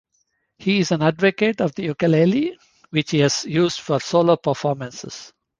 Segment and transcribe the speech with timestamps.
[0.57, 2.57] He is an advocate of the ukulele,
[2.89, 5.31] which he has used for solo performances.